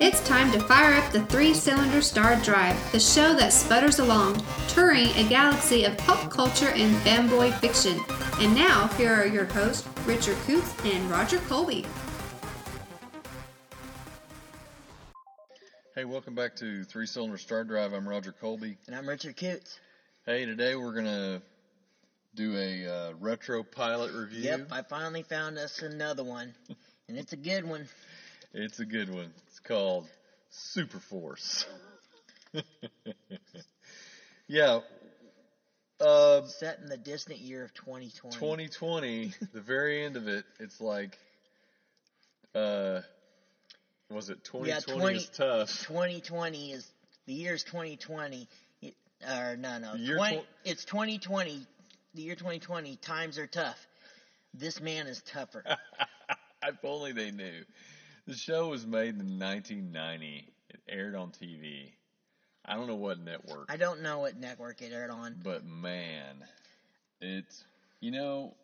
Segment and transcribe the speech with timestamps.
[0.00, 4.42] It's time to fire up the three cylinder star drive, the show that sputters along,
[4.68, 7.98] touring a galaxy of pop culture and fanboy fiction.
[8.40, 11.86] And now, here are your hosts, Richard Coots and Roger Colby.
[15.94, 17.94] Hey, welcome back to Three Cylinder Star Drive.
[17.94, 18.76] I'm Roger Colby.
[18.86, 19.80] And I'm Richard Coots.
[20.26, 21.40] Hey, today we're going to
[22.34, 24.42] do a uh, retro pilot review.
[24.42, 26.52] Yep, I finally found us another one,
[27.08, 27.88] and it's a good one.
[28.56, 29.32] It's a good one.
[29.48, 30.06] It's called
[30.48, 31.66] Super Force.
[34.46, 34.78] yeah.
[36.00, 38.36] Uh, Set in the distant year of 2020.
[38.36, 41.18] 2020, the very end of it, it's like,
[42.54, 43.00] uh,
[44.08, 45.86] was it 2020 Yeah, 20 is tough?
[45.88, 46.88] 2020 is
[47.26, 48.48] the year's 2020.
[48.82, 48.94] It,
[49.28, 51.66] or no, no, year 20, tw- it's 2020.
[52.14, 52.96] The year 2020.
[52.98, 53.84] Times are tough.
[54.52, 55.64] This man is tougher.
[56.62, 57.64] if only they knew.
[58.26, 60.48] The show was made in 1990.
[60.70, 61.90] It aired on TV.
[62.64, 65.38] I don't know what network, I don't know what network it aired on.
[65.44, 66.42] but man,
[67.20, 67.62] it's
[68.00, 68.54] you know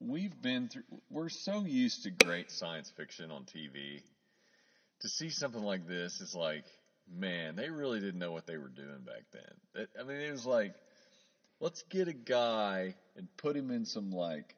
[0.00, 0.84] we've been through.
[1.10, 4.02] We're so used to great science fiction on TV.
[5.00, 6.64] To see something like this is like,
[7.12, 9.82] man, they really didn't know what they were doing back then.
[9.82, 10.74] It, I mean, it was like,
[11.60, 14.54] let's get a guy and put him in some like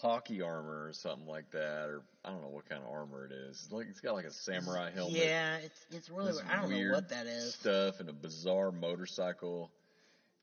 [0.00, 3.32] hockey armor or something like that, or I don't know what kind of armor it
[3.32, 3.62] is.
[3.64, 5.16] It's like it's got like a samurai helmet.
[5.16, 6.32] Yeah, it's it's really.
[6.32, 7.54] This I don't know what that is.
[7.54, 9.70] Stuff and a bizarre motorcycle.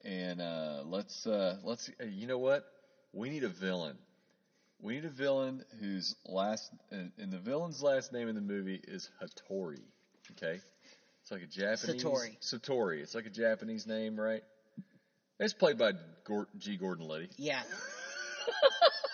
[0.03, 2.66] And uh, let's uh, let's uh, you know what?
[3.13, 3.97] We need a villain.
[4.81, 8.81] We need a villain whose last and, and the villain's last name in the movie
[8.83, 9.81] is Hattori.
[10.31, 10.59] Okay,
[11.22, 12.38] it's like a Japanese Satori.
[12.41, 13.02] Satori.
[13.02, 14.44] It's like a Japanese name, right?
[15.39, 15.94] It's played by
[16.57, 16.77] G.
[16.77, 17.29] Gordon Liddy.
[17.38, 17.61] Yeah.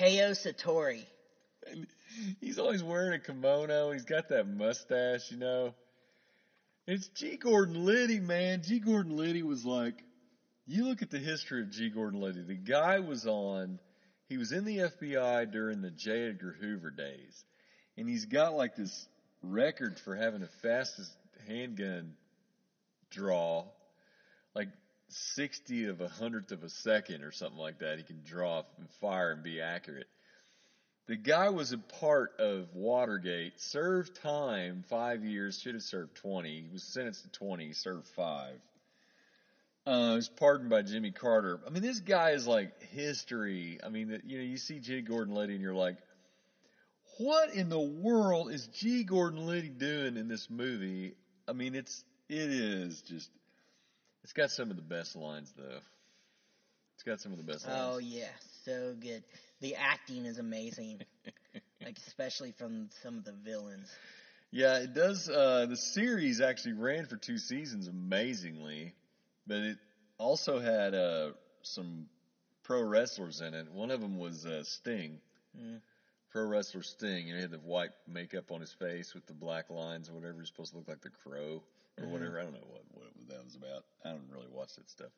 [0.00, 1.04] Teo Satori.
[1.70, 1.86] And
[2.40, 3.92] he's always wearing a kimono.
[3.92, 5.74] He's got that mustache, you know.
[6.86, 7.36] It's G.
[7.36, 8.62] Gordon Liddy, man.
[8.62, 8.78] G.
[8.78, 10.02] Gordon Liddy was like,
[10.66, 11.90] you look at the history of G.
[11.90, 12.42] Gordon Liddy.
[12.42, 13.78] The guy was on,
[14.28, 16.28] he was in the FBI during the J.
[16.30, 17.44] Edgar Hoover days.
[17.98, 19.06] And he's got like this
[19.42, 21.12] record for having the fastest
[21.46, 22.14] handgun
[23.10, 23.66] draw,
[24.54, 24.68] like
[25.12, 27.98] 60 of a hundredth of a second or something like that.
[27.98, 30.08] He can draw and fire and be accurate.
[31.06, 36.62] The guy was a part of Watergate, served time, five years, should have served 20.
[36.62, 38.60] He was sentenced to 20, he served five.
[39.86, 41.58] Uh, was pardoned by Jimmy Carter.
[41.66, 43.80] I mean, this guy is like history.
[43.84, 45.00] I mean, you know, you see G.
[45.00, 45.96] Gordon Liddy and you're like,
[47.18, 49.02] what in the world is G.
[49.02, 51.16] Gordon Liddy doing in this movie?
[51.48, 53.30] I mean, it's, it is just,
[54.22, 55.78] it's got some of the best lines, though.
[56.94, 57.78] It's got some of the best lines.
[57.80, 58.28] Oh yeah,
[58.64, 59.22] so good.
[59.60, 61.00] The acting is amazing,
[61.84, 63.90] like especially from some of the villains.
[64.52, 65.28] Yeah, it does.
[65.28, 68.94] Uh, the series actually ran for two seasons amazingly,
[69.46, 69.78] but it
[70.18, 71.30] also had uh,
[71.62, 72.06] some
[72.64, 73.70] pro wrestlers in it.
[73.72, 75.20] One of them was uh, Sting,
[75.58, 75.80] Mm.
[76.30, 77.26] Pro wrestler Sting.
[77.26, 80.14] You know, he had the white makeup on his face with the black lines or
[80.14, 80.38] whatever.
[80.40, 81.62] He's supposed to look like the crow
[81.98, 82.10] or Mhm.
[82.10, 82.38] whatever.
[82.38, 83.84] I don't know what, what that was about.
[84.04, 85.10] I don't really watch that stuff.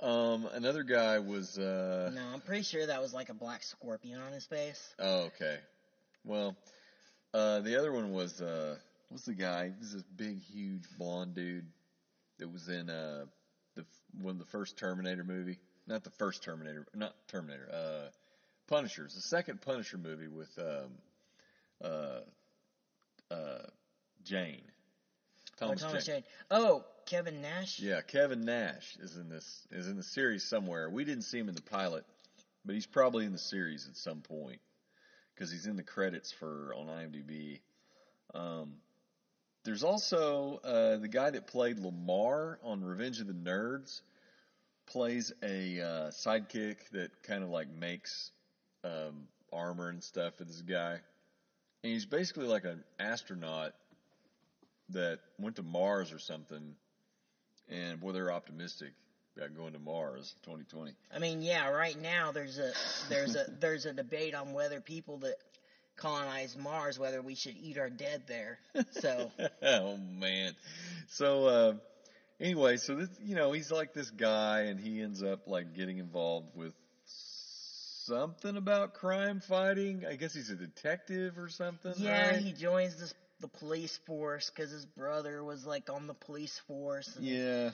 [0.00, 1.58] Um, another guy was.
[1.58, 4.94] Uh, No, I'm pretty sure that was like a black scorpion on his face.
[4.98, 5.58] Oh, okay.
[6.24, 6.54] Well,
[7.32, 8.76] uh, the other one was uh,
[9.08, 9.68] what's the guy?
[9.78, 11.66] This is this big, huge blonde dude
[12.38, 13.24] that was in uh,
[13.74, 13.86] the
[14.20, 15.58] one of the first Terminator movie.
[15.86, 17.70] Not the first Terminator, not Terminator.
[17.72, 18.10] Uh,
[18.68, 20.90] Punishers, the second Punisher movie with um,
[21.82, 22.20] uh,
[23.34, 23.66] uh,
[24.24, 24.62] Jane.
[25.58, 26.14] Thomas, oh, Thomas Jane.
[26.16, 26.24] Jane.
[26.50, 27.78] Oh, Kevin Nash.
[27.78, 30.90] Yeah, Kevin Nash is in this is in the series somewhere.
[30.90, 32.04] We didn't see him in the pilot,
[32.64, 34.60] but he's probably in the series at some point
[35.34, 37.60] because he's in the credits for on IMDb.
[38.34, 38.74] Um,
[39.64, 44.00] there's also uh, the guy that played Lamar on Revenge of the Nerds
[44.86, 48.30] plays a uh, sidekick that kind of like makes
[48.86, 50.92] um, armor and stuff for this guy,
[51.82, 53.72] and he's basically like an astronaut
[54.90, 56.76] that went to Mars or something
[57.68, 58.92] and boy, they're optimistic
[59.36, 60.92] about going to Mars 2020.
[61.14, 61.68] I mean, yeah.
[61.68, 62.72] Right now, there's a
[63.08, 65.36] there's a there's a debate on whether people that
[65.96, 68.58] colonize Mars, whether we should eat our dead there.
[68.92, 69.30] So
[69.62, 70.54] oh man.
[71.08, 71.74] So uh,
[72.40, 75.98] anyway, so this you know he's like this guy, and he ends up like getting
[75.98, 76.72] involved with
[78.06, 80.04] something about crime fighting.
[80.08, 81.94] I guess he's a detective or something.
[81.96, 82.38] yeah, right?
[82.38, 87.14] he joins this the police force because his brother was like on the police force.
[87.20, 87.70] Yeah.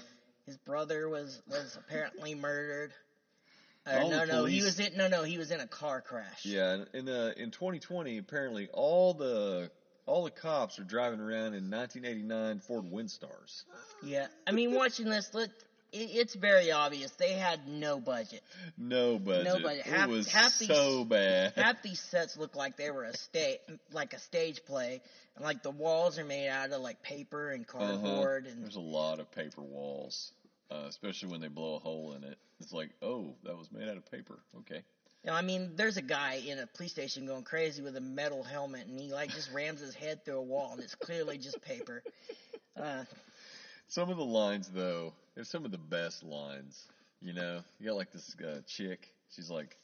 [0.46, 2.92] His brother was was apparently murdered.
[3.86, 4.96] All no, the no, he was in.
[4.96, 6.44] No, no, he was in a car crash.
[6.44, 9.70] Yeah, in uh, in 2020, apparently all the
[10.06, 13.64] all the cops are driving around in 1989 Ford Windstars.
[14.02, 14.26] Yeah.
[14.46, 15.50] I mean, watching this, look,
[15.92, 18.42] it's very obvious they had no budget.
[18.78, 19.44] No budget.
[19.44, 19.84] No budget.
[19.86, 21.52] Half- it was half these- so bad.
[21.54, 23.60] Half these sets look like they were a stage,
[23.92, 25.02] like a stage play,
[25.36, 27.78] and like the walls are made out of like paper and Uh-huh.
[27.86, 30.32] cardboard, and There's a lot of paper walls,
[30.70, 32.38] uh, especially when they blow a hole in it.
[32.60, 34.38] It's like, oh, that was made out of paper.
[34.58, 34.82] Okay.
[35.24, 38.42] know, I mean, there's a guy in a police station going crazy with a metal
[38.42, 41.60] helmet, and he like just rams his head through a wall, and it's clearly just
[41.62, 42.02] paper.
[42.76, 43.04] Uh,
[43.92, 46.82] Some of the lines, though, they're some of the best lines.
[47.20, 49.06] You know, you got like this uh, chick.
[49.36, 49.76] She's like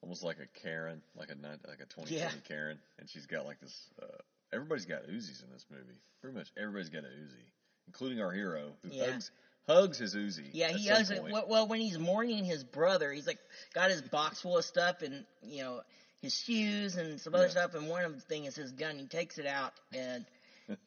[0.00, 1.34] almost like a Karen, like a
[1.68, 2.30] like a 2020 Yeah.
[2.46, 3.76] Karen, and she's got like this.
[4.00, 4.06] Uh,
[4.52, 5.98] everybody's got Uzis in this movie.
[6.20, 7.42] Pretty much everybody's got a Uzi,
[7.88, 9.10] including our hero who Yeah.
[9.10, 9.32] hugs
[9.66, 10.48] hugs his Uzi.
[10.52, 11.20] Yeah, he hugs it.
[11.24, 13.40] Well, well, when he's mourning his brother, he's like
[13.74, 15.80] got his box full of stuff and you know
[16.20, 17.50] his shoes and some other Yeah.
[17.50, 17.74] stuff.
[17.74, 19.00] And one of the thing is his gun.
[19.00, 20.24] He takes it out and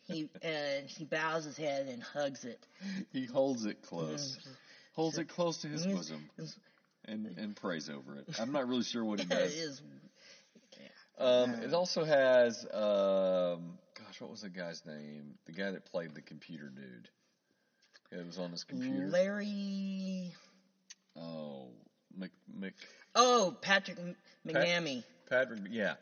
[0.08, 2.66] he and he bows his head and hugs it.
[3.12, 4.38] He holds it close,
[4.94, 6.30] holds it close to his bosom,
[7.06, 8.40] and and prays over it.
[8.40, 9.54] I'm not really sure what he It does.
[9.54, 9.82] is
[11.18, 15.36] Um, it also has, um, gosh, what was the guy's name?
[15.46, 17.10] The guy that played the computer dude.
[18.12, 19.08] It was on his computer.
[19.08, 20.34] Larry.
[21.18, 21.70] Oh,
[22.18, 22.74] Mc, Mc,
[23.16, 23.98] Oh, Patrick
[24.46, 25.04] McNamee.
[25.30, 25.62] Patrick.
[25.70, 25.96] Yeah,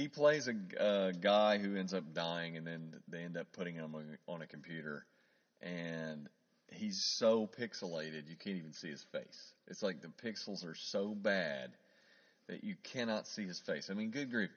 [0.00, 3.74] he plays a uh, guy who ends up dying, and then they end up putting
[3.74, 5.04] him on, on a computer,
[5.60, 6.28] and
[6.72, 9.52] he's so pixelated you can't even see his face.
[9.68, 11.70] It's like the pixels are so bad
[12.48, 13.90] that you cannot see his face.
[13.90, 14.50] I mean, good grief,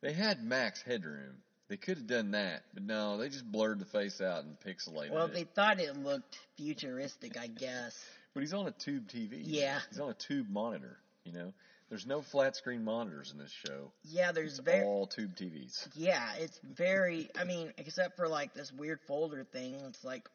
[0.00, 1.36] they had max headroom.
[1.68, 5.10] They could have done that, but no, they just blurred the face out and pixelated
[5.10, 5.28] Well, it.
[5.28, 8.02] Well, they thought it looked futuristic, I guess.
[8.34, 9.42] But he's on a tube TV.
[9.44, 9.78] Yeah.
[9.88, 11.52] He's on a tube monitor, you know.
[11.90, 13.92] There's no flat screen monitors in this show.
[14.04, 14.84] Yeah, there's It's very.
[14.84, 15.86] all tube TVs.
[15.94, 17.28] Yeah, it's very.
[17.38, 19.74] I mean, except for like this weird folder thing.
[19.86, 20.26] It's like,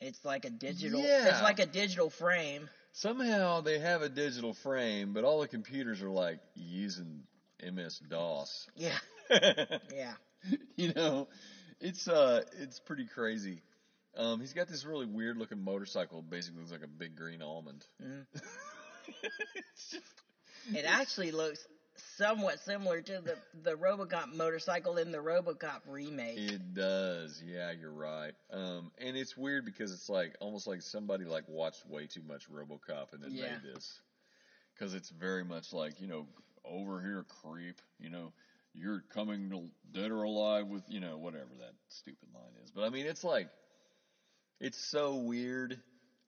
[0.00, 1.00] it's like a digital.
[1.00, 1.30] Yeah.
[1.30, 2.68] It's like a digital frame.
[2.92, 7.22] Somehow they have a digital frame, but all the computers are like using
[7.62, 8.68] MS DOS.
[8.76, 8.98] Yeah,
[9.94, 10.12] yeah.
[10.76, 11.28] you know,
[11.80, 13.62] it's uh, it's pretty crazy.
[14.16, 16.22] Um, he's got this really weird looking motorcycle.
[16.22, 17.84] Basically, looks like a big green almond.
[18.02, 18.26] Mhm.
[19.72, 20.22] It's just-
[20.74, 21.66] It actually looks
[22.16, 26.38] somewhat similar to the the RoboCop motorcycle in the RoboCop remake.
[26.38, 28.32] It does, yeah, you're right.
[28.52, 32.48] Um, and it's weird because it's like almost like somebody like watched way too much
[32.50, 33.54] RoboCop and then Yeah.
[33.54, 34.00] made this,
[34.74, 36.26] because it's very much like you know
[36.64, 37.80] over here, creep.
[37.98, 38.32] You know,
[38.74, 42.70] you're coming to dead or alive with you know whatever that stupid line is.
[42.70, 43.48] But I mean, it's like
[44.60, 45.78] it's so weird,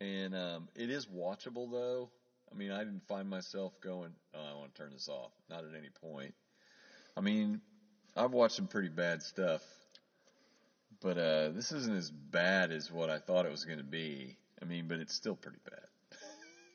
[0.00, 2.10] and um, it is watchable though.
[2.52, 5.64] I mean, I didn't find myself going, "Oh, I want to turn this off." Not
[5.64, 6.34] at any point.
[7.16, 7.60] I mean,
[8.16, 9.62] I've watched some pretty bad stuff,
[11.00, 14.36] but uh, this isn't as bad as what I thought it was going to be.
[14.60, 15.84] I mean, but it's still pretty bad.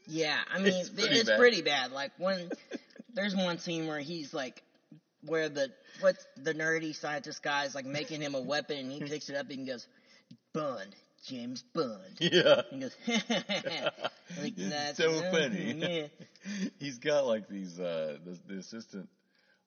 [0.08, 1.90] Yeah, I mean, It's it's, pretty pretty, bad.
[1.90, 1.92] bad.
[1.92, 2.50] Like when
[3.14, 4.62] there's one scene where he's like,
[5.26, 5.70] where the
[6.02, 9.36] what's the nerdy scientist guy is like making him a weapon, and he picks it
[9.36, 9.88] up and he goes,
[10.54, 12.96] "Bond, James Bond." Yeah, He goes,
[14.42, 15.74] like, "That's so nothing," funny.
[15.74, 16.08] Yeah.
[16.80, 17.80] He's got like these.
[17.80, 19.10] Uh, the, the assistant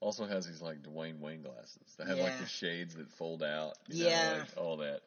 [0.01, 3.75] also has these like Dwayne Wayne glasses that have like the shades that fold out.
[3.89, 4.37] you know, Yeah.
[4.41, 5.01] like, all that.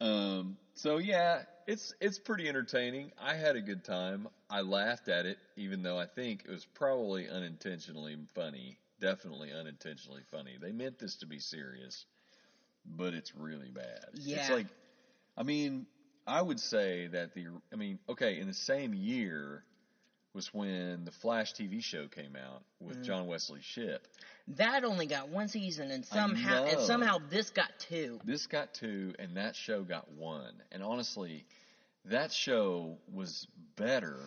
[0.00, 3.12] Um, so yeah, it's it's pretty entertaining.
[3.22, 4.28] I had a good time.
[4.50, 8.78] I laughed at it, even though I think it was probably unintentionally funny.
[9.00, 10.56] Definitely unintentionally funny.
[10.60, 12.06] They meant this to be serious,
[12.86, 14.04] but it's really bad.
[14.14, 14.38] Yeah.
[14.40, 14.66] It's like,
[15.36, 15.86] I mean,
[16.26, 19.62] I would say that the, I mean, okay, in the same year
[20.32, 23.04] was when the Flash TV show came out with Mm.
[23.04, 24.06] John Wesley Shipp.
[24.48, 28.20] That only got one season, and somehow and somehow this got two.
[28.24, 30.52] This got two, and that show got one.
[30.72, 31.44] And honestly,
[32.06, 34.18] that show was better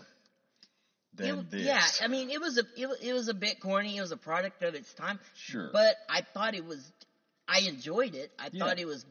[1.14, 1.62] than It- this.
[1.64, 3.98] Yeah, I mean, it was a it, it was a bit corny.
[3.98, 5.20] It was a product of its time.
[5.36, 5.70] Sure.
[5.72, 6.90] But I thought it was.
[7.48, 8.32] I enjoyed it.
[8.40, 8.66] I Yeah.
[8.66, 9.06] thought it was.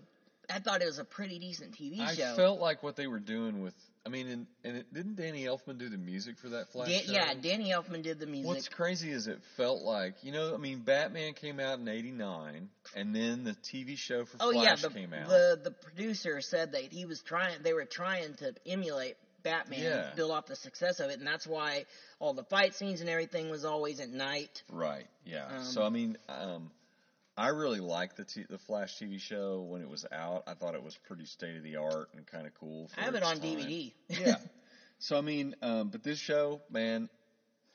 [0.51, 2.35] I thought it was a pretty decent TV I show.
[2.37, 3.75] felt like what they were doing with.
[4.05, 7.01] I mean, and, and it, didn't Danny Elfman do the music for that Flash Da-
[7.01, 7.13] show?
[7.13, 8.47] yeah, Danny Elfman did the music.
[8.47, 12.69] What's crazy is it felt like you know, I mean, Batman came out in '89,
[12.95, 15.29] and then the TV show for oh Flash yeah, the, came out.
[15.29, 17.63] the the producer said that he was trying.
[17.63, 20.11] They were trying to emulate Batman, Yeah.
[20.15, 21.85] build off the success of it, and that's why
[22.21, 24.63] all the fight scenes and everything was always at night.
[24.71, 25.07] Right.
[25.25, 25.47] Yeah.
[25.47, 26.71] Um, so I mean, um,
[27.37, 30.45] I really liked the t- the Flash TV show when it was out.
[30.47, 32.89] I thought it was pretty state of the art and kind of cool.
[32.89, 33.57] For I have it on time.
[33.59, 33.93] DVD.
[34.09, 34.37] yeah.
[34.99, 37.11] So I mean, um, but this show, man,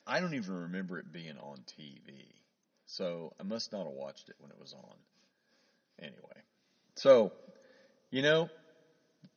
[0.08, 2.26] I don't even remember it being on TV.
[2.88, 4.96] So I must not have watched it when it was on.
[6.00, 6.42] Anyway,
[6.96, 7.32] so
[8.10, 8.50] you know,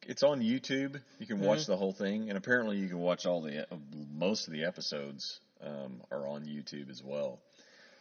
[0.07, 1.01] it's on YouTube.
[1.19, 1.67] You can watch Mhm.
[1.67, 3.67] the whole thing, and apparently you can watch all the
[4.11, 7.41] most of the episodes um, are on YouTube as well.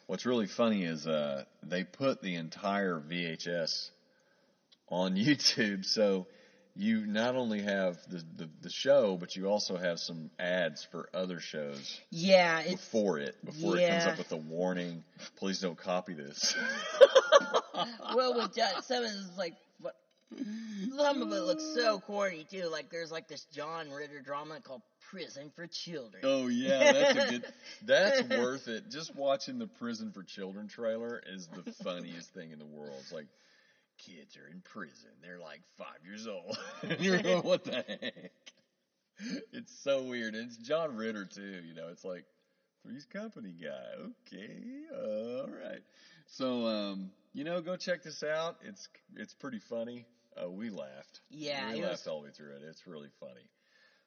[0.07, 3.89] What's really funny is uh, they put the entire VHS
[4.89, 6.27] on YouTube, so
[6.75, 11.07] you not only have the, the, the show, but you also have some ads for
[11.13, 15.03] other shows Yeah, before it, before it comes up with a warning,
[15.37, 16.55] please don't copy this.
[18.15, 19.95] well with John Simmons is like what
[20.97, 22.67] some of it looks so corny too.
[22.71, 26.21] Like there's like this John Ritter drama called Prison for Children.
[26.23, 27.45] Oh yeah, that's a good.
[27.85, 28.89] That's worth it.
[28.89, 32.95] Just watching the Prison for Children trailer is the funniest thing in the world.
[32.99, 33.27] It's like
[33.97, 35.09] kids are in prison.
[35.21, 36.57] They're like five years old.
[36.99, 38.31] you're going, what the heck?
[39.51, 40.35] It's so weird.
[40.35, 41.61] It's John Ritter too.
[41.65, 42.25] You know, it's like
[42.83, 44.03] Three's Company guy.
[44.27, 45.81] Okay, all right.
[46.27, 48.57] So, um, you know, go check this out.
[48.63, 50.05] It's it's pretty funny.
[50.37, 51.21] Oh, we laughed.
[51.29, 52.07] Yeah, we laughed was...
[52.07, 52.61] all the way through it.
[52.67, 53.49] It's really funny.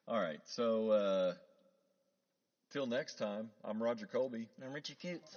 [0.09, 1.35] All right, so uh,
[2.73, 4.49] till next time, I'm Roger Colby.
[4.57, 5.37] And I'm Richie Coots.